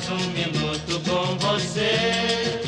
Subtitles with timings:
[0.00, 2.62] Mais um minuto com você.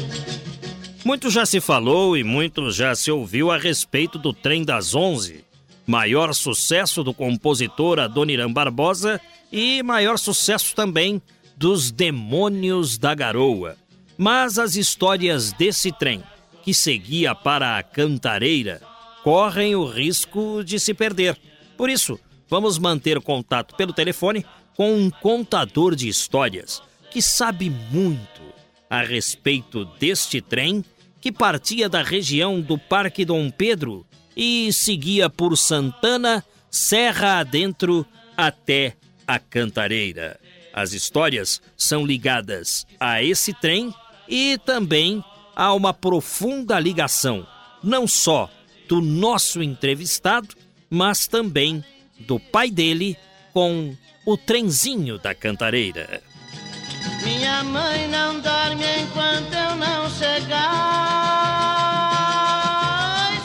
[1.05, 5.45] Muito já se falou e muito já se ouviu a respeito do Trem das Onze,
[5.87, 11.23] maior sucesso do compositor Adoniran Barbosa e maior sucesso também
[11.57, 13.77] dos Demônios da Garoa.
[14.19, 16.23] Mas as histórias desse trem,
[16.63, 18.83] que seguia para a Cantareira,
[19.25, 21.37] correm o risco de se perder.
[21.79, 24.45] Por isso, vamos manter contato pelo telefone
[24.77, 28.41] com um contador de histórias que sabe muito
[28.89, 30.83] a respeito deste trem
[31.21, 38.97] que partia da região do Parque Dom Pedro e seguia por Santana, serra adentro até
[39.27, 40.41] a Cantareira.
[40.73, 43.95] As histórias são ligadas a esse trem
[44.27, 45.23] e também
[45.55, 47.47] a uma profunda ligação,
[47.85, 48.51] não só
[48.89, 50.49] do nosso entrevistado,
[50.89, 51.85] mas também
[52.21, 53.19] do pai dele
[53.53, 56.32] com o trenzinho da Cantareira.
[57.25, 60.93] Minha mãe não dorme enquanto eu não chegar.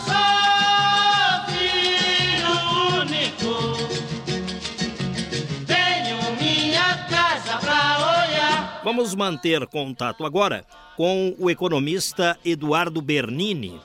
[0.05, 2.55] Sou filho
[3.02, 3.77] único.
[5.66, 8.81] Tenho minha casa pra olhar.
[8.83, 13.80] Vamos manter contato agora com o economista Eduardo Bernini,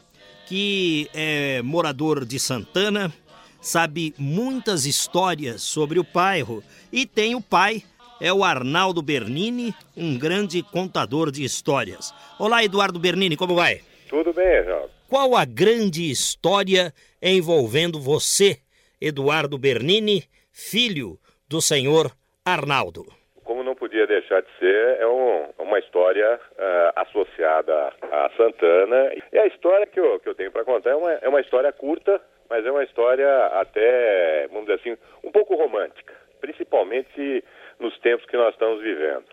[0.47, 3.13] que é morador de Santana,
[3.61, 7.85] sabe muitas histórias sobre o bairro e tem o pai,
[8.23, 12.15] é o Arnaldo Bernini, um grande contador de histórias.
[12.39, 13.81] Olá, Eduardo Bernini, como vai?
[14.09, 14.89] Tudo bem, João.
[15.11, 18.59] Qual a grande história envolvendo você,
[19.01, 22.13] Eduardo Bernini, filho do senhor
[22.45, 23.05] Arnaldo?
[23.43, 29.11] Como não podia deixar de ser, é um- uma história ah, associada a Santana.
[29.33, 31.73] E a história que eu, que eu tenho para contar é uma, é uma história
[31.73, 37.43] curta, mas é uma história até, vamos dizer assim, um pouco romântica, principalmente
[37.79, 39.25] nos tempos que nós estamos vivendo.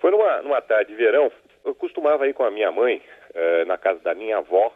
[0.00, 1.30] Foi numa, numa tarde de verão,
[1.64, 3.00] eu costumava ir com a minha mãe
[3.34, 4.72] eh, na casa da minha avó,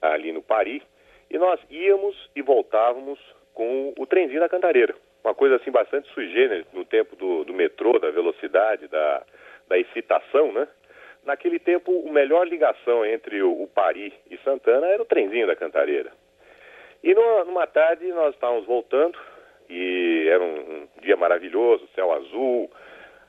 [0.00, 0.82] ali no Paris,
[1.30, 3.18] e nós íamos e voltávamos
[3.52, 4.94] com o trenzinho da Cantareira.
[5.22, 9.22] Uma coisa assim bastante sui generis no tempo do, do metrô, da velocidade, da,
[9.68, 10.66] da excitação, né?
[11.24, 15.54] Naquele tempo, a melhor ligação entre o, o Paris e Santana era o trenzinho da
[15.54, 16.10] Cantareira.
[17.02, 19.18] E numa, numa tarde nós estávamos voltando
[19.70, 22.70] e era um, um dia maravilhoso, céu azul,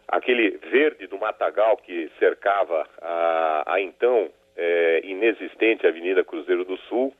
[0.07, 7.13] aquele verde do matagal que cercava a, a então eh, inexistente Avenida Cruzeiro do Sul.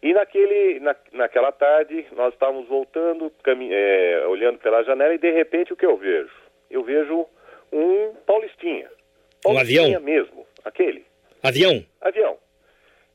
[0.00, 5.72] E naquele, na, naquela tarde nós estávamos voltando, eh, olhando pela janela e de repente
[5.72, 6.32] o que eu vejo?
[6.70, 7.26] Eu vejo
[7.72, 8.88] um Paulistinha.
[9.44, 10.00] Um Paulistinha avião?
[10.00, 11.04] mesmo, aquele
[11.42, 11.84] Avião?
[12.00, 12.38] avião.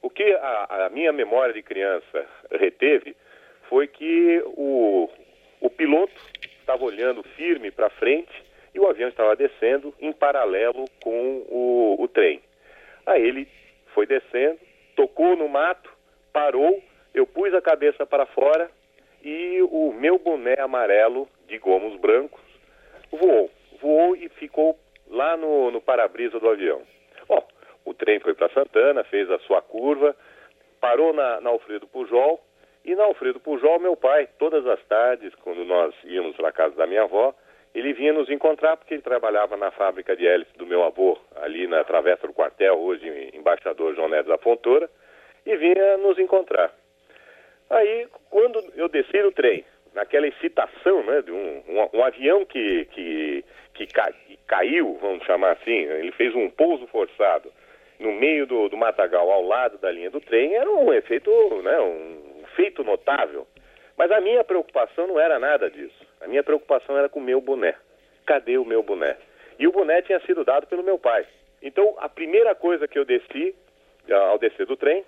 [0.01, 3.15] O que a, a minha memória de criança reteve
[3.73, 5.09] foi que o,
[5.59, 6.13] o piloto
[6.59, 8.31] estava olhando firme para frente
[8.71, 12.39] e o avião estava descendo em paralelo com o, o trem.
[13.03, 13.47] Aí ele
[13.95, 14.59] foi descendo,
[14.95, 15.89] tocou no mato,
[16.31, 16.83] parou,
[17.15, 18.69] eu pus a cabeça para fora
[19.23, 22.43] e o meu boné amarelo de gomos brancos
[23.11, 23.49] voou.
[23.81, 26.83] Voou e ficou lá no, no para-brisa do avião.
[27.27, 27.43] Bom,
[27.83, 30.15] o trem foi para Santana, fez a sua curva,
[30.79, 32.39] parou na, na Alfredo Pujol,
[32.85, 36.75] e na Alfredo Pujol, meu pai, todas as tardes, quando nós íamos para a casa
[36.75, 37.33] da minha avó,
[37.73, 41.65] ele vinha nos encontrar porque ele trabalhava na fábrica de hélice do meu avô, ali
[41.65, 44.89] na Travessa do Quartel, hoje em embaixador João Neves da Fontoura,
[45.45, 46.73] e vinha nos encontrar.
[47.69, 52.85] Aí, quando eu desci no trem, naquela excitação, né, de um, um, um avião que,
[52.91, 53.87] que, que
[54.45, 57.51] caiu, vamos chamar assim, ele fez um pouso forçado
[57.99, 61.31] no meio do, do matagal, ao lado da linha do trem, era um efeito,
[61.63, 62.22] né, um
[62.55, 63.47] feito notável.
[63.97, 66.05] Mas a minha preocupação não era nada disso.
[66.21, 67.75] A minha preocupação era com o meu boné.
[68.25, 69.17] Cadê o meu boné?
[69.59, 71.25] E o boné tinha sido dado pelo meu pai.
[71.61, 73.55] Então, a primeira coisa que eu desci,
[74.09, 75.05] ah, ao descer do trem,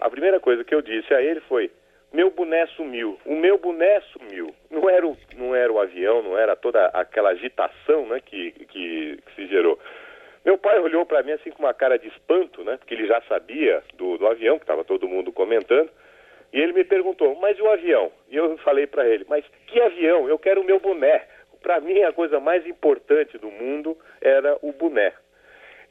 [0.00, 1.70] a primeira coisa que eu disse a ele foi:
[2.12, 4.54] meu boné sumiu, o meu boné sumiu.
[4.70, 9.18] Não era o, não era o avião, não era toda aquela agitação né, que, que,
[9.18, 9.78] que se gerou.
[10.44, 12.78] Meu pai olhou para mim assim com uma cara de espanto, né?
[12.78, 15.90] Porque ele já sabia do, do avião, que estava todo mundo comentando.
[16.52, 18.10] E ele me perguntou, mas o avião?
[18.30, 20.28] E eu falei para ele, mas que avião?
[20.28, 21.26] Eu quero o meu boné.
[21.62, 25.12] para mim, a coisa mais importante do mundo era o boné.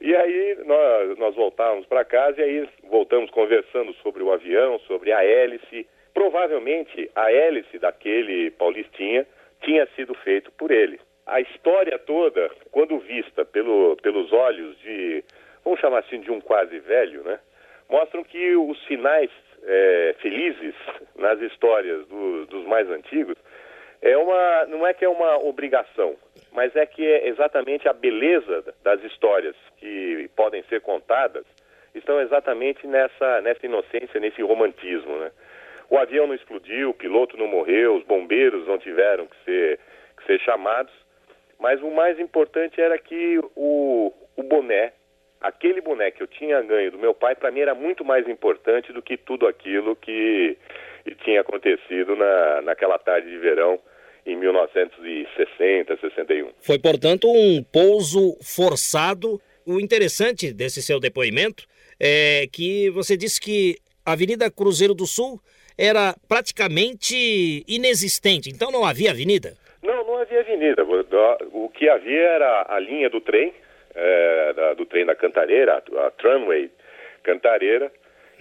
[0.00, 5.12] E aí nós, nós voltávamos para casa e aí voltamos conversando sobre o avião, sobre
[5.12, 5.86] a hélice.
[6.14, 9.26] Provavelmente a hélice daquele Paulistinha
[9.62, 11.00] tinha sido feito por ele.
[11.26, 15.22] A história toda, quando vista pelo, pelos olhos de,
[15.64, 17.38] vamos chamar assim, de um quase velho, né?
[17.88, 19.30] Mostram que os sinais
[19.64, 20.74] é, felizes
[21.16, 23.36] nas histórias do, dos mais antigos
[24.00, 26.16] é uma, não é que é uma obrigação,
[26.52, 31.44] mas é que é exatamente a beleza das histórias que podem ser contadas
[31.94, 35.32] estão exatamente nessa, nessa inocência, nesse romantismo, né?
[35.90, 39.80] O avião não explodiu, o piloto não morreu, os bombeiros não tiveram que ser,
[40.18, 40.92] que ser chamados,
[41.58, 44.92] mas o mais importante era que o, o boné,
[45.40, 48.92] aquele boné que eu tinha ganho do meu pai, para mim era muito mais importante
[48.92, 50.56] do que tudo aquilo que
[51.24, 53.78] tinha acontecido na, naquela tarde de verão
[54.26, 56.50] em 1960, 61.
[56.60, 59.40] Foi, portanto, um pouso forçado.
[59.64, 61.66] O interessante desse seu depoimento
[62.00, 65.40] é que você disse que a Avenida Cruzeiro do Sul
[65.76, 69.54] era praticamente inexistente, então não havia avenida?
[69.82, 70.84] Não, não havia avenida.
[71.52, 73.52] O que havia era a linha do trem,
[73.98, 76.70] é, da, do trem da Cantareira, a, a tramway
[77.24, 77.90] Cantareira,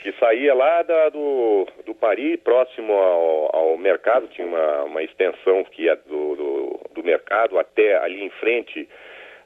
[0.01, 5.63] que saía lá da, do, do Paris, próximo ao, ao mercado, tinha uma, uma extensão
[5.63, 8.87] que ia do, do, do mercado até ali em frente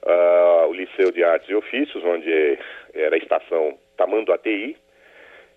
[0.03, 2.59] uh, o Liceu de Artes e Ofícios, onde
[2.93, 4.77] era a estação Tamanduateí, ATI,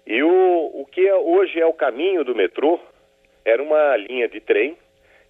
[0.06, 2.78] e o, o que é, hoje é o caminho do metrô
[3.44, 4.76] era uma linha de trem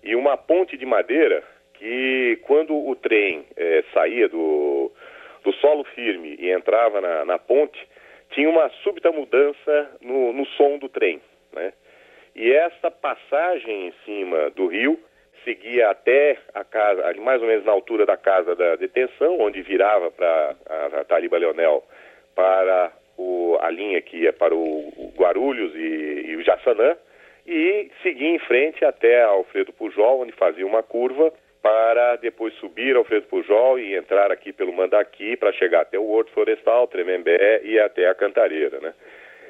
[0.03, 1.43] e uma ponte de madeira
[1.75, 4.37] que, quando o trem eh, saía do,
[5.44, 7.79] do solo firme e entrava na, na ponte,
[8.31, 11.20] tinha uma súbita mudança no, no som do trem.
[11.52, 11.73] Né?
[12.35, 14.99] E essa passagem em cima do rio
[15.44, 20.11] seguia até a casa, mais ou menos na altura da casa da detenção, onde virava
[20.11, 21.85] para a, a Taliba Leonel
[22.35, 26.96] para o, a linha que ia para o, o Guarulhos e, e o Jaçanã,
[27.46, 31.31] e seguia em frente até Alfredo Pujol, onde fazia uma curva
[31.65, 36.31] para depois subir Alfredo Pujol e entrar aqui pelo Mandaqui para chegar até o Horto
[36.33, 38.93] Florestal, Tremembé e até a Cantareira, né?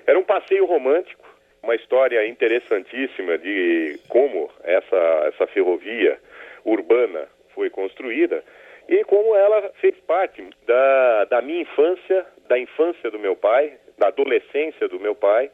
[0.06, 1.28] Era um passeio romântico,
[1.60, 6.16] uma história interessantíssima de como essa, essa ferrovia
[6.64, 8.44] urbana foi construída
[8.88, 14.06] e como ela fez parte da, da minha infância, da infância do meu pai, da
[14.06, 15.50] adolescência do meu pai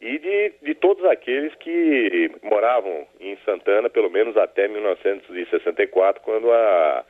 [0.00, 7.04] e de, de todos aqueles que moravam em Santana, pelo menos até 1964, quando a,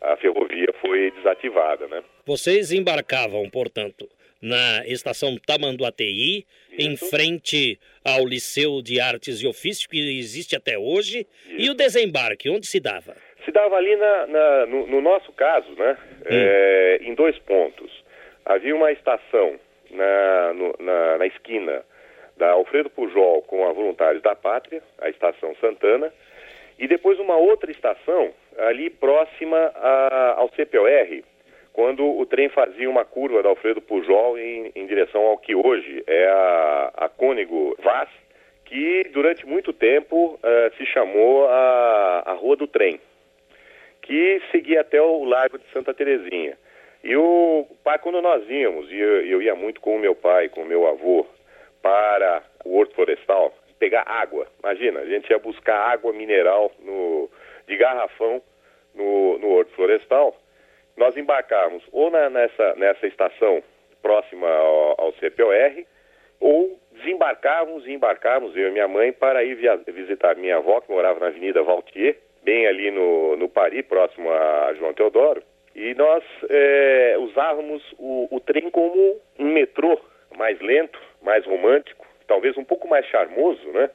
[0.00, 1.86] a ferrovia foi desativada.
[1.86, 2.02] Né?
[2.24, 4.08] Vocês embarcavam, portanto,
[4.40, 6.46] na estação Tamanduateí,
[6.78, 11.60] em frente ao Liceu de Artes e Ofícios, que existe até hoje, Isso.
[11.60, 13.14] e o desembarque, onde se dava?
[13.44, 16.24] Se dava ali, na, na no, no, nosso caso, né, hum.
[16.26, 17.90] é, em dois pontos.
[18.46, 19.60] Havia uma estação
[19.90, 21.84] na, no, na, na esquina
[22.40, 26.10] da Alfredo Pujol com a Voluntários da Pátria, a Estação Santana,
[26.78, 31.22] e depois uma outra estação ali próxima a, ao CPOR,
[31.74, 36.02] quando o trem fazia uma curva da Alfredo Pujol em, em direção ao que hoje
[36.06, 38.08] é a, a Cônigo Vaz,
[38.64, 42.98] que durante muito tempo uh, se chamou a, a Rua do Trem,
[44.00, 46.56] que seguia até o Largo de Santa Terezinha.
[47.04, 50.48] E o pai, quando nós íamos, e eu, eu ia muito com o meu pai,
[50.48, 51.26] com o meu avô,
[51.82, 54.46] para o Horto Florestal pegar água.
[54.62, 57.30] Imagina, a gente ia buscar água mineral no,
[57.66, 58.42] de garrafão
[58.94, 60.36] no, no Horto Florestal.
[60.96, 63.62] Nós embarcávamos ou na, nessa, nessa estação
[64.02, 65.84] próxima ao, ao CPOR,
[66.38, 70.90] ou desembarcávamos e embarcávamos, eu e minha mãe, para ir via, visitar minha avó, que
[70.90, 75.42] morava na Avenida Valtier, bem ali no, no Paris, próximo a João Teodoro.
[75.74, 80.00] E nós é, usávamos o, o trem como um metrô
[80.36, 83.90] mais lento, mais romântico, talvez um pouco mais charmoso, né?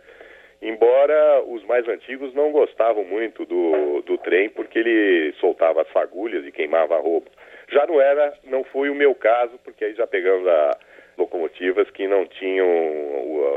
[0.62, 6.46] Embora os mais antigos não gostavam muito do, do trem porque ele soltava as fagulhas
[6.46, 7.29] e queimava a roupa.
[7.70, 10.77] Já não era, não foi o meu caso, porque aí já pegamos a
[11.17, 12.67] locomotivas que não tinham,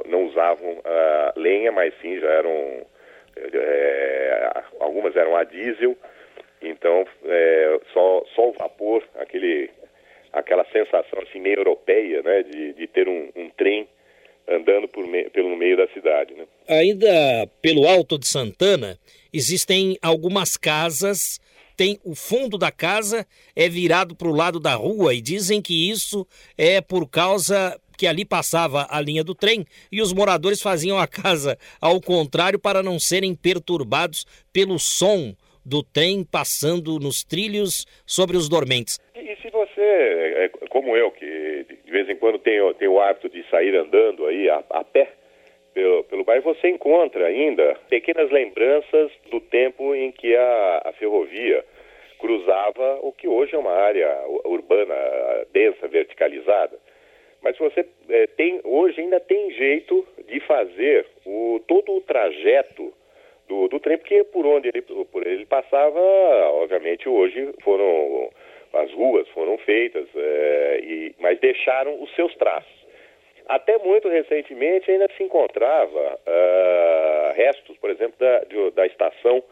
[0.07, 2.87] não usavam a lenha, mas sim já eram,
[3.37, 5.97] é, algumas eram a diesel,
[6.63, 9.71] então é, só, só o vapor, aquele
[10.33, 13.89] aquela sensação assim meio europeia, né, de, de ter um, um trem
[14.49, 16.35] andando me, pelo meio da cidade.
[16.35, 16.45] Né?
[16.69, 18.99] Ainda pelo Alto de Santana
[19.33, 21.39] existem algumas casas.
[21.77, 25.91] Tem o fundo da casa é virado para o lado da rua e dizem que
[25.91, 30.99] isso é por causa que ali passava a linha do trem e os moradores faziam
[30.99, 35.35] a casa ao contrário para não serem perturbados pelo som
[35.69, 38.99] do trem passando nos trilhos sobre os dormentes.
[39.15, 43.01] E, se você, é, é, como eu, que de vez em quando tenho, tenho o
[43.01, 45.13] hábito de sair andando aí a, a pé
[45.75, 51.65] pelo, pelo bairro, você encontra ainda pequenas lembranças do tempo em que a, a ferrovia
[52.19, 54.09] cruzava o que hoje é uma área
[54.45, 54.95] urbana
[55.53, 56.79] densa, verticalizada.
[57.41, 62.93] Mas você é, tem, hoje ainda tem jeito de fazer o, todo o trajeto
[63.49, 68.31] do, do trem, porque por onde ele, por ele passava, obviamente hoje foram
[68.73, 72.79] as ruas foram feitas, é, e, mas deixaram os seus traços.
[73.49, 79.43] Até muito recentemente ainda se encontrava uh, restos, por exemplo, da, de, da estação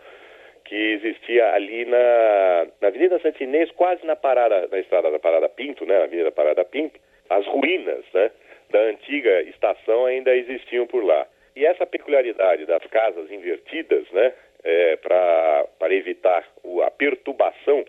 [0.67, 5.87] que existia ali na, na Avenida Santinês, quase na parada, na estrada da Parada Pinto,
[5.87, 7.00] né, na Avenida Parada Pinto,
[7.31, 8.31] as ruínas, né,
[8.71, 11.26] da antiga estação ainda existiam por lá.
[11.57, 14.33] E essa peculiaridade das casas invertidas, né,
[14.63, 17.83] é, para evitar o, a perturbação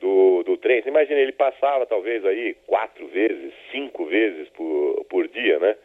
[0.00, 0.82] do, do trem.
[0.82, 5.76] Você imagina, ele passava talvez aí quatro vezes, cinco vezes por, por dia, né?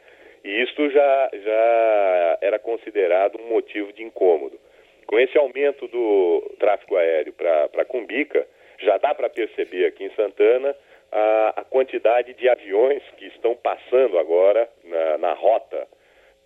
[0.43, 4.57] E isso já, já era considerado um motivo de incômodo.
[5.05, 8.47] Com esse aumento do tráfego aéreo para Cumbica,
[8.77, 10.73] já dá para perceber aqui em Santana
[11.11, 15.87] a, a, quantidade de aviões que estão passando agora na, na rota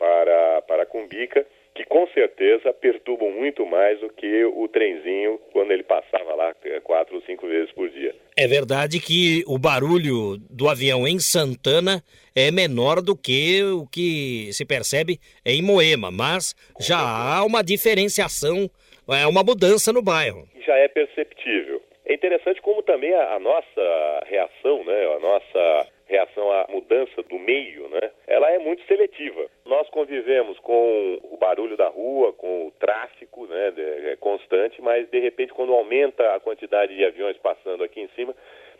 [0.04, 5.84] para, para Cumbica, que com certeza perturbam muito mais do que o trenzinho quando ele
[5.84, 8.14] passava lá é, quatro ou cinco vezes por dia.
[8.38, 12.04] É verdade que o barulho do avião em Santana
[12.36, 18.70] é menor do que o que se percebe em Moema, mas já há uma diferenciação,
[19.10, 20.46] é uma mudança no bairro.
[20.66, 21.82] Já é perceptível.
[22.06, 27.40] É interessante como também a, a nossa reação, né, a nossa reação à mudança do
[27.40, 29.48] meio, né, ela é muito seletiva.
[29.66, 33.74] Nós convivemos com o barulho da rua, com o tráfico né,
[34.12, 38.36] é constante, mas de repente quando aumenta a quantidade de aviões passando aqui em cima,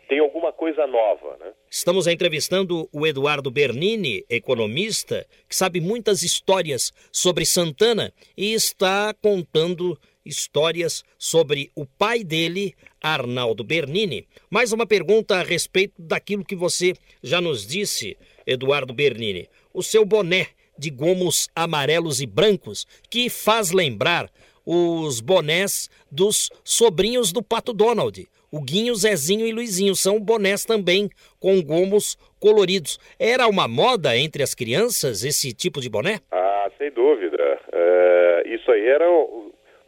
[0.08, 1.52] tem alguma coisa nova, né?
[1.70, 9.98] Estamos entrevistando o Eduardo Bernini, economista, que sabe muitas histórias sobre Santana e está contando
[10.24, 14.26] histórias sobre o pai dele, Arnaldo Bernini.
[14.50, 18.16] Mais uma pergunta a respeito daquilo que você já nos disse,
[18.46, 19.48] Eduardo Bernini.
[19.72, 24.30] O seu boné de gomos amarelos e brancos, que faz lembrar
[24.66, 28.26] os bonés dos sobrinhos do Pato Donald.
[28.50, 32.98] O Guinho, Zezinho e Luizinho são bonés também com gomos coloridos.
[33.18, 36.20] Era uma moda entre as crianças esse tipo de boné?
[36.30, 37.60] Ah, sem dúvida.
[37.72, 39.06] É, isso aí era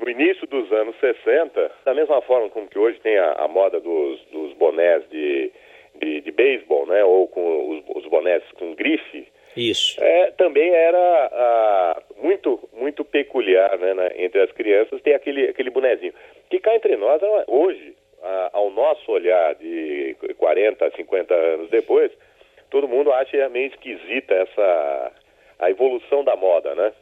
[0.06, 3.80] no início dos anos 60, da mesma forma como que hoje tem a, a moda
[3.80, 5.50] dos, dos bonés de,
[5.96, 9.96] de, de beisebol, né, ou com os, os bonés com grife, isso.
[10.04, 15.70] É, também era ah, muito muito peculiar né, na, entre as crianças ter aquele, aquele
[15.70, 16.12] bonezinho.
[16.50, 22.12] Que cá entre nós, hoje, ah, ao nosso olhar de 40, 50 anos depois,
[22.70, 25.12] todo mundo acha meio esquisita essa
[25.58, 26.92] a evolução da moda, né?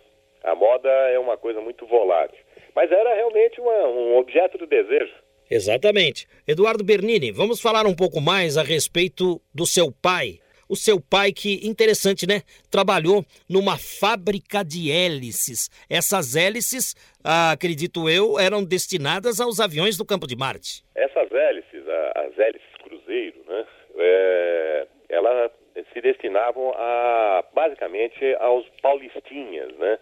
[0.45, 2.44] A moda é uma coisa muito volátil.
[2.75, 5.15] Mas era realmente uma, um objeto do desejo.
[5.51, 6.27] Exatamente.
[6.47, 10.41] Eduardo Bernini, vamos falar um pouco mais a respeito do seu pai.
[10.69, 12.41] O seu pai, que interessante, né?
[12.71, 15.69] Trabalhou numa fábrica de hélices.
[15.91, 20.83] Essas hélices, ah, acredito eu, eram destinadas aos aviões do Campo de Marte.
[20.95, 23.67] Essas hélices, as hélices cruzeiro, né?
[23.97, 25.51] É, elas
[25.93, 29.99] se destinavam a, basicamente aos paulistinhas, né?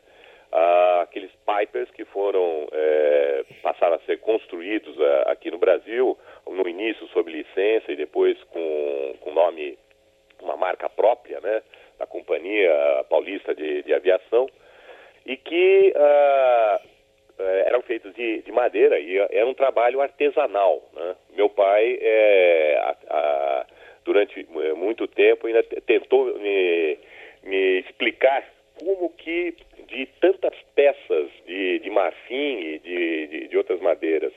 [1.02, 7.06] Aqueles pipers que foram é, passaram a ser construídos é, aqui no Brasil no início
[7.08, 9.78] sob licença e depois com, com nome
[10.42, 11.62] uma marca própria né
[11.98, 12.70] da companhia
[13.08, 14.46] paulista de, de aviação
[15.24, 16.88] e que uh,
[17.64, 21.16] eram feitos de, de, madeira e era um trabalho artesanal né?
[21.34, 23.66] meu pai é, a, a,
[24.04, 24.44] durante
[24.76, 26.98] muito tempo ainda tentou me,
[27.44, 28.44] me explicar
[28.84, 29.54] como que
[29.86, 34.32] de tantas peças de, de marfim e de, de, de outras madeiras,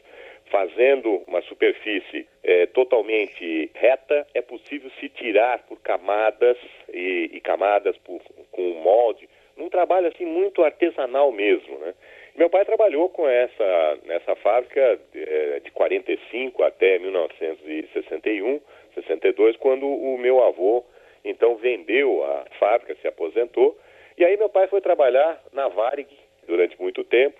[0.51, 6.57] fazendo uma superfície é, totalmente reta, é possível se tirar por camadas
[6.93, 8.21] e, e camadas por,
[8.51, 11.93] com molde, num trabalho assim muito artesanal mesmo, né?
[12.35, 18.59] Meu pai trabalhou com essa nessa fábrica é, de 45 até 1961,
[18.93, 20.83] 62, quando o meu avô
[21.23, 23.75] então vendeu a fábrica, se aposentou
[24.17, 26.07] e aí meu pai foi trabalhar na Varig
[26.47, 27.39] durante muito tempo,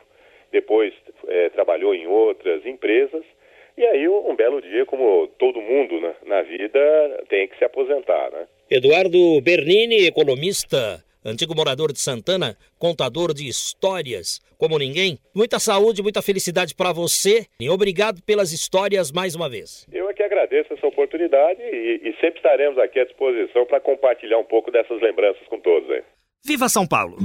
[0.52, 0.94] depois
[1.28, 3.24] é, trabalhou em outras empresas,
[3.78, 8.32] e aí um belo dia, como todo mundo na, na vida, tem que se aposentar,
[8.32, 8.48] né?
[8.70, 15.18] Eduardo Bernini, economista antigo morador de Santana, contador de histórias como ninguém.
[15.34, 19.86] Muita saúde, muita felicidade para você e obrigado pelas histórias mais uma vez.
[19.92, 24.38] Eu é que agradeço essa oportunidade e, e sempre estaremos aqui à disposição para compartilhar
[24.38, 25.90] um pouco dessas lembranças com todos.
[25.90, 26.04] Hein?
[26.48, 27.18] Viva São Paulo!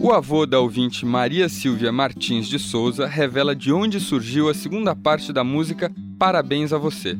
[0.00, 4.96] O avô da ouvinte Maria Silvia Martins de Souza revela de onde surgiu a segunda
[4.96, 7.16] parte da música Parabéns a Você.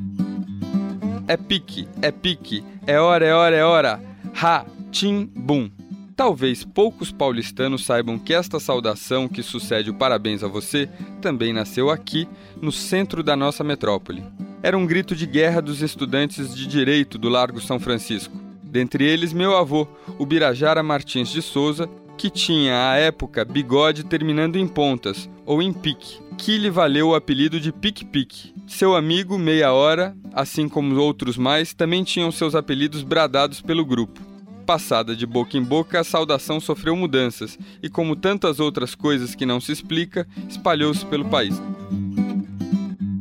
[1.28, 4.02] É pique, é pique, é hora, é hora, é hora.
[4.34, 5.70] Ha, tim, bum.
[6.16, 11.88] Talvez poucos paulistanos saibam que esta saudação que sucede o parabéns a você também nasceu
[11.88, 12.26] aqui,
[12.60, 14.24] no centro da nossa metrópole.
[14.60, 18.51] Era um grito de guerra dos estudantes de direito do Largo São Francisco.
[18.72, 19.86] Dentre eles, meu avô,
[20.18, 25.74] o Birajara Martins de Souza, que tinha à época bigode terminando em pontas ou em
[25.74, 28.54] pique, que lhe valeu o apelido de Pique-Pique.
[28.66, 34.18] Seu amigo, Meia Hora, assim como outros mais, também tinham seus apelidos bradados pelo grupo.
[34.64, 39.44] Passada de boca em boca, a saudação sofreu mudanças e, como tantas outras coisas que
[39.44, 41.60] não se explica, espalhou-se pelo país.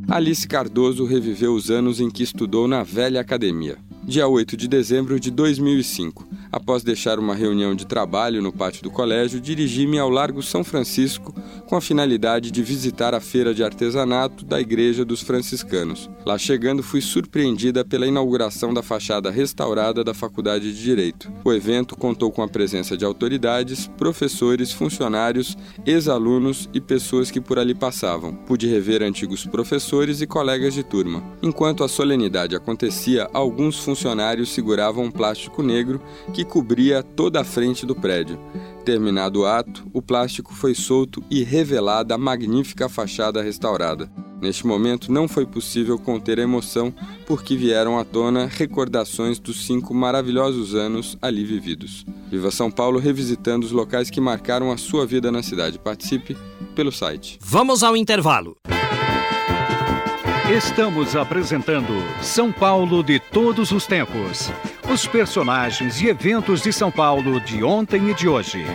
[0.08, 3.76] Alice Cardoso reviveu os anos em que estudou na velha academia.
[4.04, 8.90] Dia 8 de dezembro de 2005 Após deixar uma reunião de trabalho no pátio do
[8.90, 11.34] colégio, dirigi-me ao Largo São Francisco
[11.66, 16.10] com a finalidade de visitar a feira de artesanato da Igreja dos Franciscanos.
[16.26, 21.32] Lá chegando, fui surpreendida pela inauguração da fachada restaurada da Faculdade de Direito.
[21.42, 25.56] O evento contou com a presença de autoridades, professores, funcionários,
[25.86, 28.34] ex-alunos e pessoas que por ali passavam.
[28.34, 31.24] Pude rever antigos professores e colegas de turma.
[31.42, 35.98] Enquanto a solenidade acontecia, alguns funcionários seguravam um plástico negro
[36.34, 38.38] que que cobria toda a frente do prédio.
[38.84, 44.10] Terminado o ato, o plástico foi solto e revelada a magnífica fachada restaurada.
[44.40, 46.92] Neste momento não foi possível conter a emoção,
[47.26, 52.04] porque vieram à tona recordações dos cinco maravilhosos anos ali vividos.
[52.28, 55.78] Viva São Paulo revisitando os locais que marcaram a sua vida na cidade.
[55.78, 56.36] Participe
[56.74, 57.38] pelo site.
[57.40, 58.56] Vamos ao intervalo.
[60.50, 64.50] Estamos apresentando São Paulo de todos os tempos.
[64.92, 68.66] Os personagens e eventos de São Paulo de ontem e de hoje.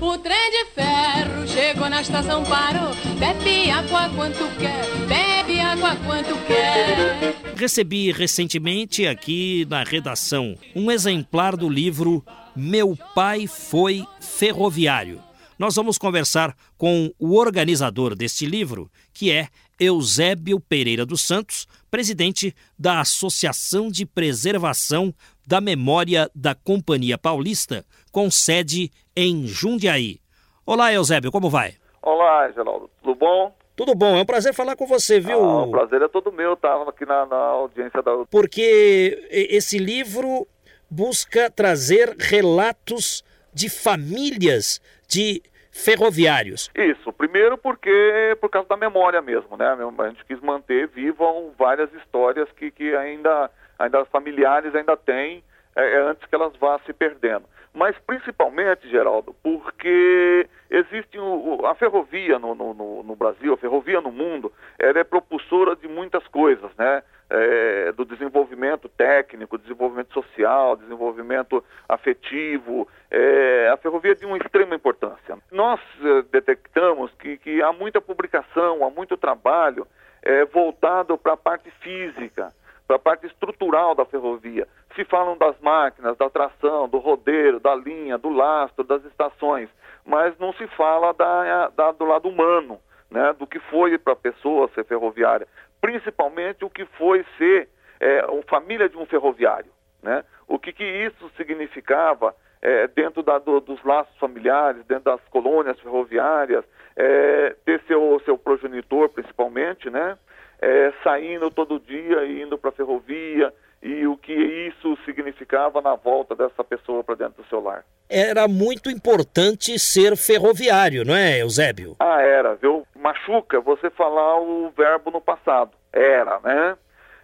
[0.00, 2.94] O trem de ferro chegou na estação, parou.
[3.18, 7.45] Bebe água quanto quer, bebe água quanto quer.
[7.58, 12.22] Recebi recentemente aqui na redação um exemplar do livro
[12.54, 15.22] Meu Pai Foi Ferroviário.
[15.58, 19.48] Nós vamos conversar com o organizador deste livro, que é
[19.80, 25.14] Eusébio Pereira dos Santos, presidente da Associação de Preservação
[25.46, 30.20] da Memória da Companhia Paulista, com sede em Jundiaí.
[30.66, 31.74] Olá, Eusébio, como vai?
[32.02, 33.56] Olá, Geraldo, tudo bom?
[33.76, 35.38] Tudo bom, é um prazer falar com você, viu?
[35.38, 36.90] Ah, o prazer é todo meu, estava tá?
[36.90, 38.10] aqui na, na audiência da.
[38.30, 40.48] Porque esse livro
[40.90, 46.70] busca trazer relatos de famílias de ferroviários.
[46.74, 49.66] Isso, primeiro porque por causa da memória mesmo, né?
[49.68, 55.44] A gente quis manter vivam várias histórias que, que ainda, ainda familiares ainda têm
[55.76, 57.44] é, é antes que elas vá se perdendo
[57.76, 64.10] mas principalmente, Geraldo, porque existe o, a ferrovia no, no, no, Brasil, a ferrovia no
[64.10, 67.02] mundo, ela é propulsora de muitas coisas, né?
[67.28, 72.88] É, do desenvolvimento técnico, desenvolvimento social, desenvolvimento afetivo.
[73.10, 75.36] É, a ferrovia é de uma extrema importância.
[75.52, 79.86] Nós é, detectamos que, que há muita publicação, há muito trabalho
[80.22, 82.54] é, voltado para a parte física,
[82.86, 84.66] para a parte estrutural da ferrovia.
[84.94, 89.68] Se falam das máquinas, da tração, do rodeiro, da linha, do lastro, das estações,
[90.04, 94.16] mas não se fala da, da, do lado humano, né, do que foi para a
[94.16, 95.46] pessoa ser ferroviária,
[95.80, 97.68] principalmente o que foi ser
[98.00, 99.70] é, a família de um ferroviário.
[100.02, 100.24] Né?
[100.46, 105.78] O que, que isso significava é, dentro da, do, dos laços familiares, dentro das colônias
[105.80, 106.64] ferroviárias,
[106.96, 110.16] é, ter seu, seu progenitor principalmente, né?
[110.60, 115.94] É, saindo todo dia e indo para a ferrovia e o que isso significava na
[115.94, 117.84] volta dessa pessoa para dentro do seu lar.
[118.08, 121.96] Era muito importante ser ferroviário, não é, Eusébio?
[122.00, 122.86] Ah, era, viu?
[122.96, 125.72] Machuca você falar o verbo no passado.
[125.92, 126.76] Era, né?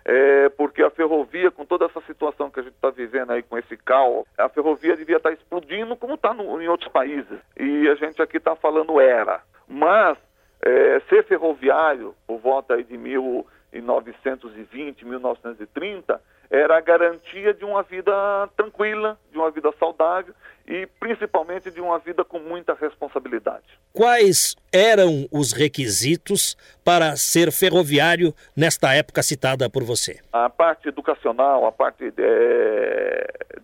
[0.05, 3.57] É, porque a ferrovia, com toda essa situação que a gente está vivendo aí com
[3.57, 7.38] esse caos, a ferrovia devia estar tá explodindo como está em outros países.
[7.57, 9.40] E a gente aqui está falando era.
[9.68, 10.18] Mas
[10.64, 16.20] é, ser ferroviário, por volta aí de 1920, 1930,
[16.51, 18.12] era a garantia de uma vida
[18.57, 20.35] tranquila, de uma vida saudável
[20.68, 23.64] e principalmente de uma vida com muita responsabilidade.
[23.92, 30.20] quais eram os requisitos para ser ferroviário nesta época citada por você?
[30.33, 32.22] A parte educacional, a parte de,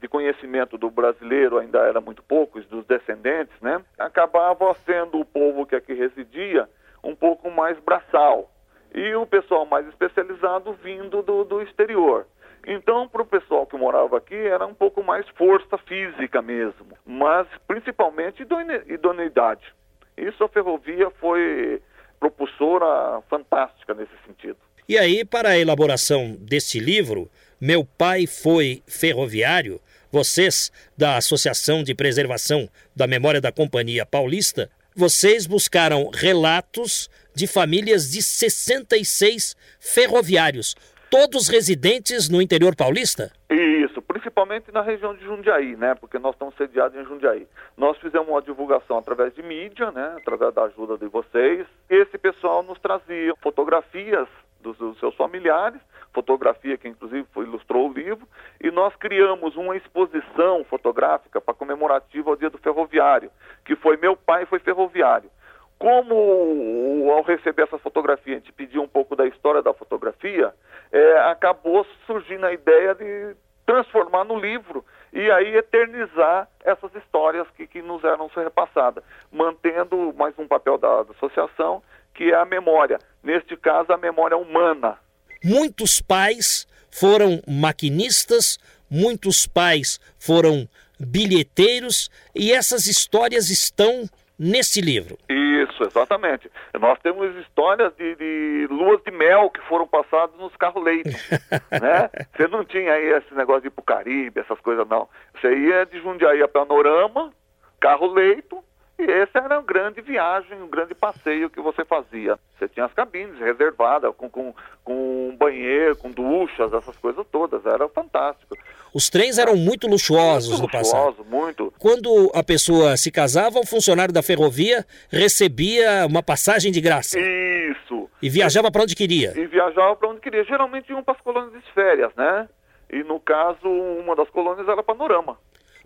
[0.00, 3.80] de conhecimento do brasileiro ainda era muito pouco, dos descendentes, né?
[3.98, 6.68] Acabava sendo o povo que aqui residia
[7.02, 8.50] um pouco mais braçal
[8.94, 12.26] e o pessoal mais especializado vindo do, do exterior.
[12.66, 17.46] Então, para o pessoal que morava aqui, era um pouco mais força física mesmo, mas
[17.66, 18.44] principalmente
[18.86, 19.72] idoneidade.
[20.16, 21.80] Isso a ferrovia foi
[22.18, 24.58] propulsora fantástica nesse sentido.
[24.88, 27.30] E aí, para a elaboração deste livro,
[27.60, 29.80] Meu Pai Foi Ferroviário,
[30.10, 38.10] vocês, da Associação de Preservação da Memória da Companhia Paulista, vocês buscaram relatos de famílias
[38.10, 40.74] de 66 ferroviários,
[41.08, 43.30] todos residentes no interior paulista?
[43.48, 45.94] Isso, principalmente na região de Jundiaí, né?
[45.94, 47.46] Porque nós estamos sediados em Jundiaí.
[47.76, 50.16] Nós fizemos uma divulgação através de mídia, né?
[50.18, 51.64] Através da ajuda de vocês.
[51.88, 54.26] Esse pessoal nos trazia fotografias
[54.60, 55.80] dos, dos seus familiares,
[56.12, 58.26] fotografia que inclusive ilustrou o livro,
[58.60, 63.30] e nós criamos uma exposição fotográfica para comemorativa ao Dia do Ferroviário,
[63.64, 65.30] que foi meu pai foi ferroviário.
[65.78, 70.52] Como ao receber essa fotografia a gente pediu um pouco da história da fotografia,
[70.90, 77.66] é, acabou surgindo a ideia de transformar no livro e aí eternizar essas histórias que,
[77.66, 81.82] que nos eram repassadas, mantendo mais um papel da, da associação,
[82.18, 82.98] que é a memória.
[83.22, 84.98] Neste caso, a memória humana.
[85.44, 88.58] Muitos pais foram maquinistas,
[88.90, 95.16] muitos pais foram bilheteiros e essas histórias estão nesse livro.
[95.28, 96.50] Isso, exatamente.
[96.80, 101.10] Nós temos histórias de, de luas de mel que foram passadas nos carro-leite,
[101.70, 102.10] né?
[102.36, 105.08] Você não tinha aí esse negócio de ir pro Caribe, essas coisas não.
[105.40, 107.32] Você ia de Jundiaí a Panorama,
[107.78, 108.64] carro-leito,
[108.98, 112.36] e esse era uma grande viagem, um grande passeio que você fazia.
[112.58, 117.64] Você tinha as cabines reservadas, com, com, com banheiro, com duchas, essas coisas todas.
[117.64, 118.56] Era fantástico.
[118.92, 121.24] Os trens eram muito luxuosos muito no luxuoso, passado.
[121.24, 121.72] muito.
[121.78, 127.18] Quando a pessoa se casava, o funcionário da ferrovia recebia uma passagem de graça.
[127.20, 128.10] Isso.
[128.20, 129.32] E viajava para onde queria.
[129.38, 130.42] E viajava para onde queria.
[130.42, 132.48] Geralmente iam para as colônias de férias, né?
[132.90, 135.38] E no caso, uma das colônias era Panorama.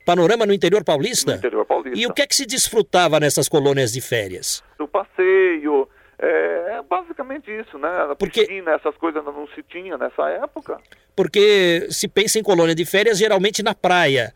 [0.05, 1.33] Panorama no interior paulista?
[1.33, 1.99] No interior paulista.
[1.99, 4.63] E o que é que se desfrutava nessas colônias de férias?
[4.79, 5.89] O passeio,
[6.19, 7.89] é, é basicamente isso, né?
[8.11, 8.47] A Porque...
[8.47, 10.79] piscina, essas coisas não se tinha nessa época.
[11.15, 14.33] Porque se pensa em colônia de férias, geralmente na praia.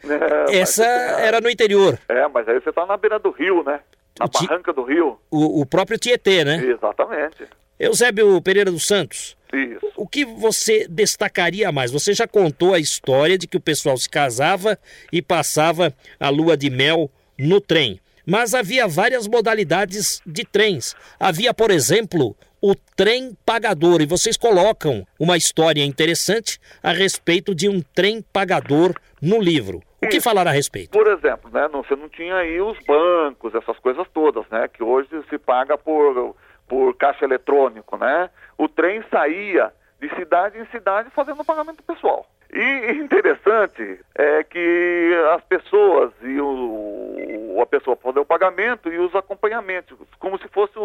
[0.50, 1.98] É, Essa é, era no interior.
[2.08, 3.80] É, mas aí você está na beira do rio, né?
[4.18, 4.46] Na Ti...
[4.46, 5.18] barranca do rio.
[5.30, 6.64] O, o próprio Tietê, né?
[6.64, 7.44] Exatamente.
[7.78, 9.36] Eusébio Pereira dos Santos.
[9.52, 9.86] Isso.
[9.96, 11.90] O que você destacaria mais?
[11.90, 14.78] Você já contou a história de que o pessoal se casava
[15.12, 18.00] e passava a lua de mel no trem.
[18.24, 20.96] Mas havia várias modalidades de trens.
[21.20, 24.02] Havia, por exemplo, o trem pagador.
[24.02, 29.80] E vocês colocam uma história interessante a respeito de um trem pagador no livro.
[30.06, 30.90] O que falar a respeito?
[30.90, 34.68] Por exemplo, né, não, você não tinha aí os bancos, essas coisas todas, né?
[34.68, 36.34] Que hoje se paga por
[36.68, 38.28] por caixa eletrônico, né?
[38.58, 42.26] O trem saía de cidade em cidade fazendo pagamento pessoal.
[42.52, 49.14] E interessante é que as pessoas e o, a pessoa fazer o pagamento e os
[49.14, 50.80] acompanhamentos, como se fossem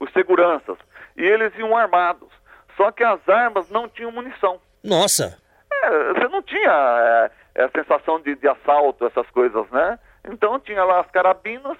[0.00, 0.76] os seguranças.
[1.16, 2.28] E eles iam armados.
[2.76, 4.60] Só que as armas não tinham munição.
[4.82, 5.38] Nossa!
[5.70, 7.30] É, você não tinha é,
[7.64, 9.98] a sensação de, de assalto, essas coisas, né?
[10.28, 11.76] Então tinha lá as carabinas,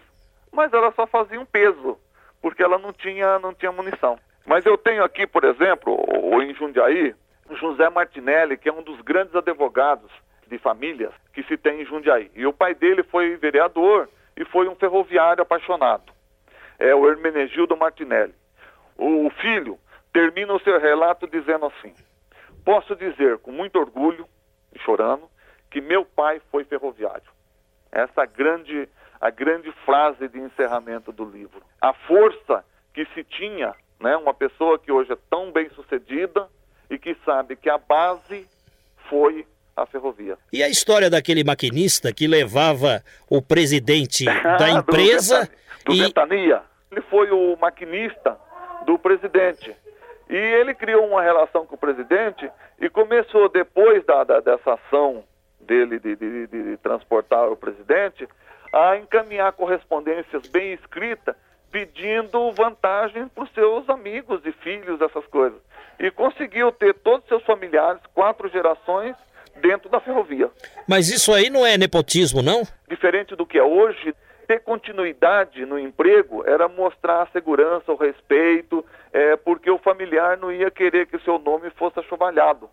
[0.53, 1.99] mas elas só faziam peso
[2.41, 4.19] porque ela não tinha, não tinha munição.
[4.47, 5.97] Mas eu tenho aqui, por exemplo,
[6.43, 7.15] em Jundiaí,
[7.51, 10.11] José Martinelli, que é um dos grandes advogados
[10.47, 12.31] de famílias que se tem em Jundiaí.
[12.35, 16.13] E o pai dele foi vereador e foi um ferroviário apaixonado.
[16.79, 18.35] É o Hermenegildo Martinelli.
[18.97, 19.79] O filho
[20.13, 21.93] termina o seu relato dizendo assim:
[22.65, 24.27] Posso dizer com muito orgulho,
[24.85, 25.29] chorando,
[25.77, 27.31] que meu pai foi ferroviário.
[27.93, 28.89] Essa grande
[29.21, 31.63] a grande frase de encerramento do livro.
[31.81, 36.49] A força que se tinha, né, uma pessoa que hoje é tão bem sucedida
[36.89, 38.47] e que sabe que a base
[39.11, 40.39] foi a ferrovia.
[40.51, 44.25] E a história daquele maquinista que levava o presidente
[44.59, 45.47] da empresa
[45.85, 46.03] do, do e...
[46.05, 46.63] Ventania.
[46.91, 48.39] Ele foi o maquinista
[48.87, 49.77] do presidente.
[50.31, 55.23] E ele criou uma relação com o presidente e começou, depois da, da dessa ação
[55.67, 58.27] dele de, de, de transportar o presidente,
[58.73, 61.35] a encaminhar correspondências bem escritas,
[61.71, 65.59] pedindo vantagem para os seus amigos e filhos, essas coisas.
[65.99, 69.17] E conseguiu ter todos os seus familiares, quatro gerações,
[69.61, 70.51] dentro da ferrovia.
[70.87, 72.63] Mas isso aí não é nepotismo, não?
[72.89, 74.15] Diferente do que é hoje,
[74.47, 80.53] ter continuidade no emprego era mostrar a segurança, o respeito, é, porque o familiar não
[80.53, 82.69] ia querer que o seu nome fosse achovalhado.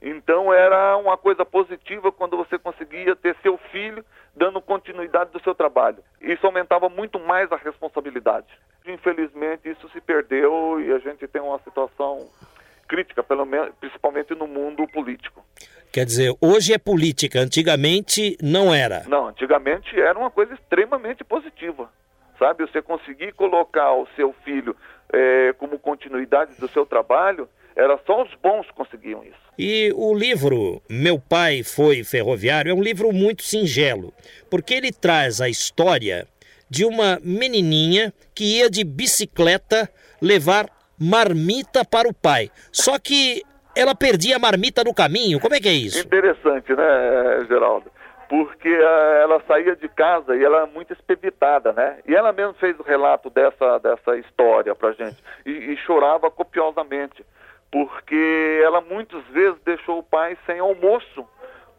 [0.00, 4.04] Então era uma coisa positiva quando você conseguia ter seu filho
[4.34, 5.98] dando continuidade do seu trabalho.
[6.20, 8.46] Isso aumentava muito mais a responsabilidade.
[8.86, 12.28] Infelizmente isso se perdeu e a gente tem uma situação
[12.86, 15.44] crítica, pelo menos, principalmente no mundo político.
[15.92, 19.04] Quer dizer, hoje é política, antigamente não era.
[19.08, 21.90] Não, antigamente era uma coisa extremamente positiva.
[22.38, 24.76] Sabe, você conseguir colocar o seu filho
[25.10, 29.46] é, como continuidade do seu trabalho, era só os bons que conseguiam isso.
[29.58, 34.12] E o livro Meu Pai Foi Ferroviário é um livro muito singelo,
[34.50, 36.26] porque ele traz a história
[36.68, 39.88] de uma menininha que ia de bicicleta
[40.20, 40.66] levar
[40.98, 42.50] marmita para o pai.
[42.72, 43.42] Só que
[43.76, 45.38] ela perdia a marmita no caminho.
[45.38, 46.00] Como é que é isso?
[46.00, 47.90] Interessante, né, Geraldo?
[48.28, 51.98] Porque uh, ela saía de casa e ela é muito expeditada, né?
[52.08, 55.22] E ela mesmo fez o relato dessa, dessa história pra gente.
[55.44, 57.24] E, e chorava copiosamente.
[57.70, 61.26] Porque ela muitas vezes deixou o pai sem almoço.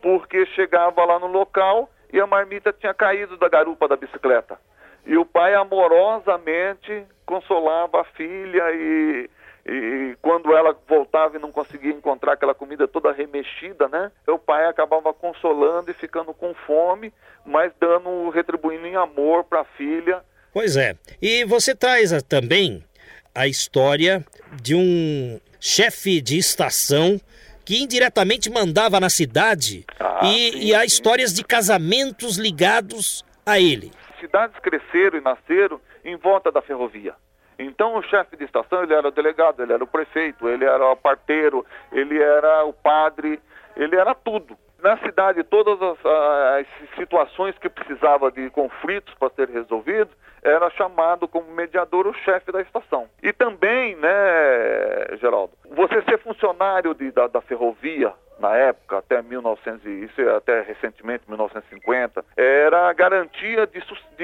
[0.01, 4.57] Porque chegava lá no local e a marmita tinha caído da garupa da bicicleta.
[5.05, 9.29] E o pai amorosamente consolava a filha e,
[9.65, 14.11] e quando ela voltava e não conseguia encontrar aquela comida toda remexida, né?
[14.27, 17.13] O pai acabava consolando e ficando com fome,
[17.45, 20.21] mas dando, retribuindo em amor para a filha.
[20.53, 20.95] Pois é.
[21.21, 22.83] E você traz também
[23.33, 24.25] a história
[24.61, 27.19] de um chefe de estação
[27.65, 33.59] que indiretamente mandava na cidade ah, e, sim, e há histórias de casamentos ligados a
[33.59, 37.15] ele cidades cresceram e nasceram em volta da ferrovia.
[37.57, 40.91] Então o chefe de estação, ele era o delegado, ele era o prefeito, ele era
[40.91, 43.39] o parteiro, ele era o padre,
[43.75, 44.57] ele era tudo.
[44.81, 51.27] Na cidade, todas as, as situações que precisava de conflitos para ser resolvidos, era chamado
[51.27, 53.09] como mediador o chefe da estação.
[53.21, 59.83] E também, né, Geraldo, você ser funcionário de, da, da ferrovia, na época, até 1900,
[59.85, 63.81] isso é até recentemente, 1950, era garantia de,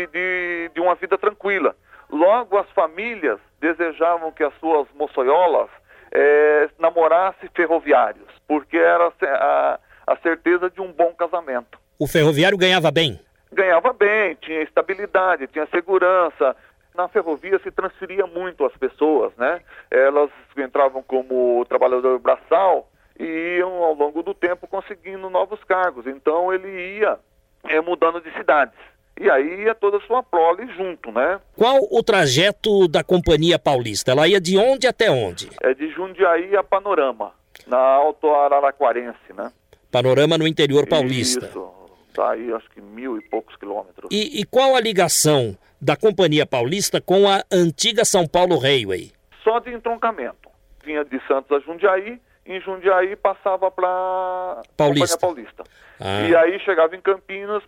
[0.07, 1.75] de, de, uma vida tranquila.
[2.09, 5.69] Logo, as famílias desejavam que as suas moçoiolas
[6.11, 11.79] é, namorassem ferroviários, porque era a, a certeza de um bom casamento.
[11.99, 13.19] O ferroviário ganhava bem?
[13.51, 16.55] Ganhava bem, tinha estabilidade, tinha segurança,
[16.95, 19.61] na ferrovia se transferia muito as pessoas, né?
[19.89, 22.89] Elas entravam como trabalhador braçal
[23.19, 26.05] e iam ao longo do tempo conseguindo novos cargos.
[26.07, 27.17] Então ele ia
[27.63, 28.77] é, mudando de cidades.
[29.19, 31.39] E aí ia toda a sua prole junto, né?
[31.55, 34.11] Qual o trajeto da Companhia Paulista?
[34.11, 35.49] Ela ia de onde até onde?
[35.61, 37.31] É de Jundiaí a Panorama,
[37.67, 39.51] na Alto Araraquarense, né?
[39.93, 41.45] Panorama no interior paulista.
[41.45, 41.71] Isso,
[42.13, 44.09] tá aí acho que mil e poucos quilômetros.
[44.11, 49.11] E, e qual a ligação da Companhia Paulista com a antiga São Paulo Railway?
[49.43, 50.49] Só de entroncamento.
[50.83, 55.17] Vinha de Santos a Jundiaí em Jundiaí passava para Paulista.
[55.17, 55.63] Paulista.
[55.99, 56.27] Ah.
[56.27, 57.63] E aí chegava em Campinas,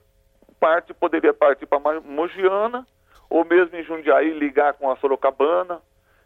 [0.60, 2.86] parte poderia partir para Mogiana,
[3.30, 5.80] ou mesmo em Jundiaí ligar com a Sorocabana,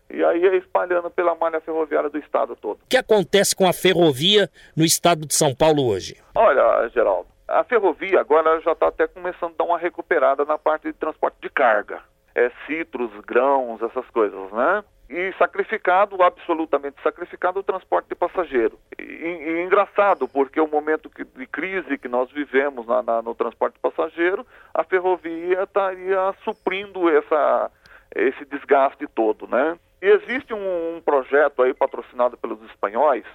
[0.10, 2.78] e aí ia espalhando pela malha ferroviária do estado todo.
[2.78, 6.16] O que acontece com a ferrovia no estado de São Paulo hoje?
[6.36, 10.84] Olha, Geraldo, a ferrovia agora já está até começando a dar uma recuperada na parte
[10.84, 12.02] de transporte de carga.
[12.36, 14.84] É citros, grãos, essas coisas, né?
[15.10, 18.78] e sacrificado, absolutamente sacrificado, o transporte de passageiro.
[18.98, 23.34] E, e engraçado, porque o momento que, de crise que nós vivemos na, na, no
[23.34, 27.72] transporte de passageiro, a ferrovia estaria suprindo essa,
[28.16, 29.80] esse desgaste todo, né?
[30.02, 33.26] Existe um, um projeto aí patrocinado pelos espanhóis,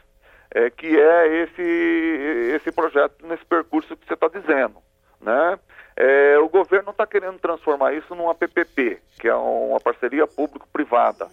[0.51, 1.63] é, que é esse,
[2.55, 4.77] esse projeto nesse percurso que você está dizendo,
[5.21, 5.59] né?
[5.97, 11.29] É, o governo está querendo transformar isso numa PPP, que é uma parceria público-privada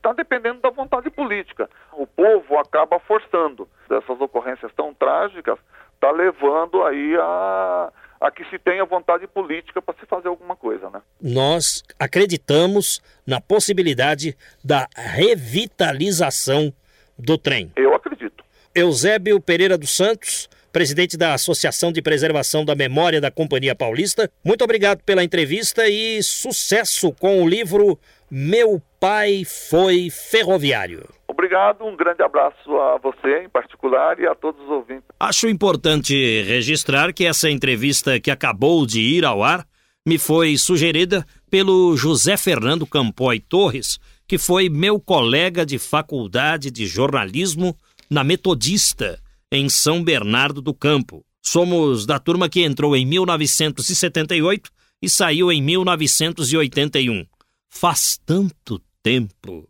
[0.00, 1.68] está dependendo da vontade política.
[1.92, 3.68] O povo acaba forçando.
[3.88, 5.58] Essas ocorrências tão trágicas
[5.94, 10.90] está levando aí a, a que se tenha vontade política para se fazer alguma coisa,
[10.90, 11.00] né?
[11.20, 16.72] Nós acreditamos na possibilidade da revitalização
[17.18, 17.72] do trem.
[17.76, 18.44] Eu acredito.
[18.74, 24.62] Eusébio Pereira dos Santos, presidente da Associação de Preservação da Memória da Companhia Paulista, muito
[24.62, 27.98] obrigado pela entrevista e sucesso com o livro
[28.30, 31.08] Meu pai foi ferroviário.
[31.40, 35.06] Obrigado, um grande abraço a você em particular e a todos os ouvintes.
[35.18, 39.66] Acho importante registrar que essa entrevista que acabou de ir ao ar
[40.06, 43.98] me foi sugerida pelo José Fernando Campoy Torres,
[44.28, 47.74] que foi meu colega de faculdade de jornalismo
[48.10, 49.18] na Metodista,
[49.50, 51.24] em São Bernardo do Campo.
[51.40, 57.24] Somos da turma que entrou em 1978 e saiu em 1981.
[57.70, 59.69] Faz tanto tempo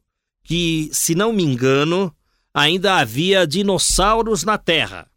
[0.51, 2.13] que, se não me engano,
[2.53, 5.09] ainda havia dinossauros na Terra.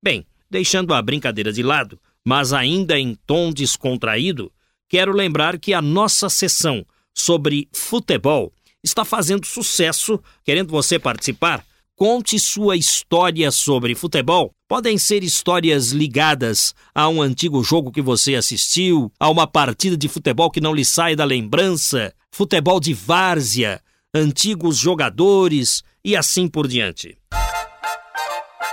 [0.00, 4.52] Bem, deixando a brincadeira de lado, mas ainda em tom descontraído,
[4.88, 10.20] quero lembrar que a nossa sessão sobre futebol está fazendo sucesso.
[10.44, 11.66] Querendo você participar?
[11.96, 14.54] Conte sua história sobre futebol.
[14.68, 20.08] Podem ser histórias ligadas a um antigo jogo que você assistiu, a uma partida de
[20.08, 23.82] futebol que não lhe sai da lembrança, futebol de várzea,
[24.14, 27.18] antigos jogadores e assim por diante.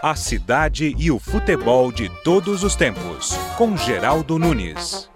[0.01, 5.09] A cidade e o futebol de todos os tempos, com Geraldo Nunes.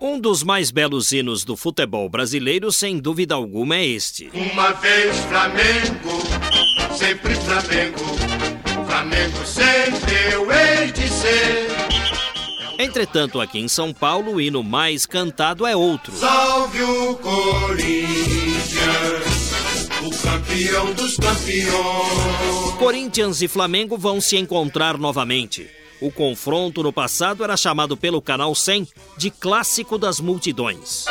[0.00, 4.30] Um dos mais belos hinos do futebol brasileiro, sem dúvida alguma, é este.
[4.32, 8.04] Uma vez Flamengo, sempre Flamengo,
[8.86, 11.66] Flamengo sempre eu hei de ser.
[12.78, 16.14] Entretanto, aqui em São Paulo, o hino mais cantado é outro.
[16.14, 18.35] Salve o Corinthians,
[20.56, 22.72] campeão dos campeões.
[22.78, 25.68] Corinthians e Flamengo vão se encontrar novamente.
[26.00, 28.88] O confronto no passado era chamado pelo Canal 100
[29.18, 31.04] de Clássico das Multidões.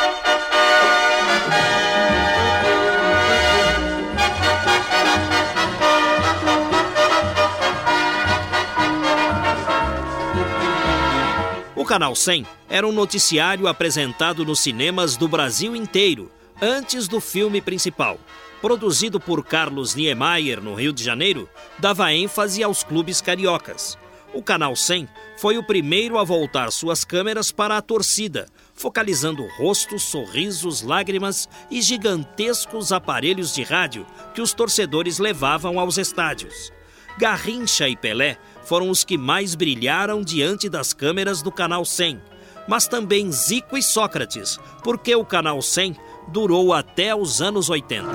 [11.76, 17.60] O Canal 100 era um noticiário apresentado nos cinemas do Brasil inteiro, antes do filme
[17.60, 18.18] principal.
[18.66, 21.48] Produzido por Carlos Niemeyer, no Rio de Janeiro,
[21.78, 23.96] dava ênfase aos clubes cariocas.
[24.34, 30.02] O Canal 100 foi o primeiro a voltar suas câmeras para a torcida, focalizando rostos,
[30.02, 36.72] sorrisos, lágrimas e gigantescos aparelhos de rádio que os torcedores levavam aos estádios.
[37.16, 42.20] Garrincha e Pelé foram os que mais brilharam diante das câmeras do Canal 100,
[42.66, 45.96] mas também Zico e Sócrates, porque o Canal 100
[46.28, 48.06] durou até os anos 80.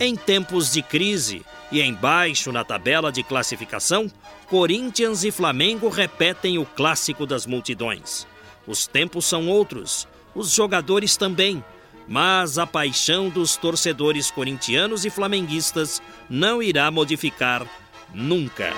[0.00, 4.10] Em tempos de crise e embaixo na tabela de classificação,
[4.48, 8.26] Corinthians e Flamengo repetem o clássico das multidões.
[8.66, 11.64] Os tempos são outros, os jogadores também,
[12.08, 17.66] mas a paixão dos torcedores corintianos e flamenguistas não irá modificar
[18.14, 18.72] nunca.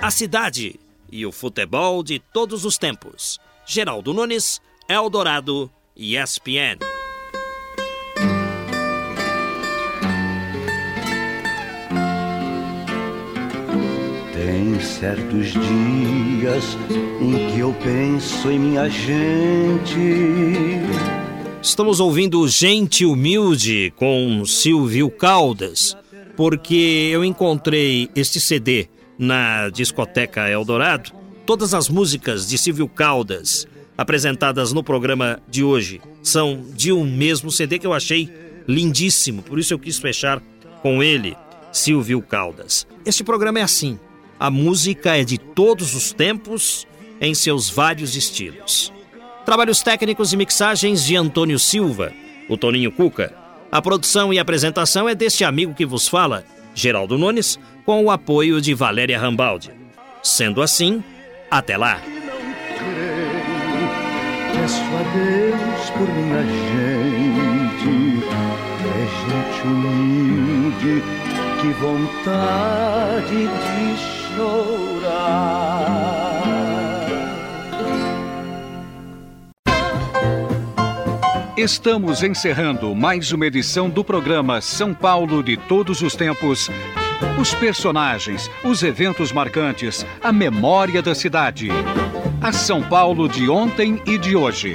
[0.00, 3.38] A cidade e o futebol de todos os tempos.
[3.64, 7.01] Geraldo Nunes, Eldorado e ESPN.
[14.80, 16.76] Certos dias
[17.20, 19.98] em que eu penso em minha gente.
[21.62, 25.96] Estamos ouvindo Gente Humilde com Silvio Caldas,
[26.36, 31.12] porque eu encontrei este CD na discoteca Eldorado.
[31.46, 37.50] Todas as músicas de Silvio Caldas apresentadas no programa de hoje são de um mesmo
[37.50, 38.28] CD que eu achei
[38.66, 40.42] lindíssimo, por isso eu quis fechar
[40.82, 41.36] com ele,
[41.70, 42.86] Silvio Caldas.
[43.04, 43.98] Este programa é assim:
[44.42, 46.84] a música é de todos os tempos,
[47.20, 48.92] em seus vários estilos.
[49.46, 52.12] Trabalhos técnicos e mixagens de Antônio Silva,
[52.48, 53.32] o Toninho Cuca.
[53.70, 58.60] A produção e apresentação é deste amigo que vos fala, Geraldo Nunes, com o apoio
[58.60, 59.70] de Valéria Rambaldi.
[60.24, 61.04] Sendo assim,
[61.48, 62.02] até lá.
[64.54, 68.24] Peço a Deus por minha gente,
[68.90, 71.00] é gente humilde,
[71.60, 76.22] que vontade de chorar.
[81.56, 86.68] Estamos encerrando mais uma edição do programa São Paulo de Todos os Tempos.
[87.40, 91.68] Os personagens, os eventos marcantes, a memória da cidade.
[92.40, 94.74] A São Paulo de ontem e de hoje.